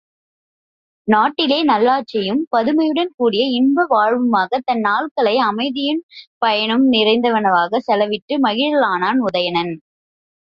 நாட்டிலே 1.07 1.65
நல்லாட்சியும், 1.65 2.39
பதுமையுடன் 2.51 3.11
கூடிய 3.15 3.43
இன்ப 3.49 3.85
வாழ்வுமாகத் 3.89 4.65
தன் 4.65 4.81
நாள்களை 4.81 5.35
அமைதியும் 5.41 6.01
பயனும் 6.37 6.91
நிறைந்தனவாகச் 6.91 7.87
செலவிட்டு 7.87 8.37
மகிழலானான் 8.43 9.21
உதயணன். 9.21 9.73